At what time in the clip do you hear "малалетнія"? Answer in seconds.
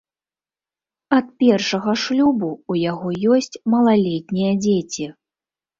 3.77-4.51